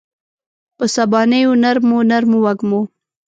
په 0.77 0.85
سبانیو 0.95 1.51
نرمو، 1.63 1.97
نرمو 2.09 2.37
وږمو 2.45 2.81